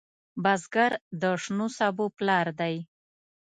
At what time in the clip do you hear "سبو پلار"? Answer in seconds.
1.77-2.47